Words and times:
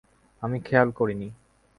আমি 0.43 0.57
খেয়াল 0.59 0.89
করিনি। 0.91 1.27